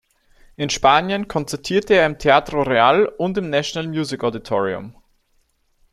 In 0.55 0.69
Spanien 0.71 1.27
konzertierte 1.27 1.93
er 1.93 2.07
im 2.07 2.17
Teatro 2.17 2.63
Real 2.63 3.05
und 3.05 3.37
im 3.37 3.51
National 3.51 3.87
Music 3.87 4.23
Auditorium. 4.23 4.95